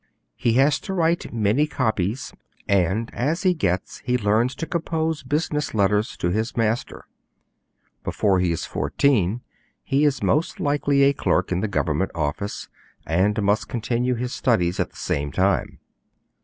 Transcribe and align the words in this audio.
He 0.35 0.53
has 0.53 0.79
to 0.79 0.95
write 0.95 1.31
many 1.31 1.67
copies, 1.67 2.33
and 2.67 3.13
as 3.13 3.43
he 3.43 3.53
gets 3.53 3.99
he 3.99 4.17
learns 4.17 4.55
to 4.55 4.65
compose 4.65 5.21
business 5.21 5.75
letters 5.75 6.17
to 6.17 6.31
his 6.31 6.57
master; 6.57 7.03
before 8.03 8.39
he 8.39 8.51
is 8.51 8.65
fourteen 8.65 9.41
he 9.83 10.03
is 10.03 10.23
most 10.23 10.59
likely 10.59 11.03
a 11.03 11.13
clerk 11.13 11.51
in 11.51 11.63
a 11.63 11.67
government 11.67 12.09
office, 12.15 12.67
and 13.05 13.43
must 13.43 13.69
continue 13.69 14.15
his 14.15 14.33
studies 14.33 14.79
at 14.79 14.89
the 14.89 14.95
same 14.95 15.31
time. 15.31 15.77